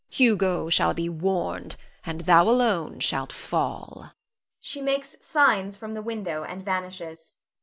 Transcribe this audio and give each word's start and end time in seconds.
Hugo 0.09 0.67
shall 0.71 0.95
be 0.95 1.07
warned, 1.09 1.75
and 2.03 2.21
thou 2.21 2.49
alone 2.49 2.99
shalt 3.01 3.31
fall. 3.31 4.13
[_She 4.63 4.81
makes 4.81 5.15
signs 5.19 5.77
from 5.77 5.93
the 5.93 6.01
window 6.01 6.43
and 6.43 6.65
vanishes. 6.65 7.37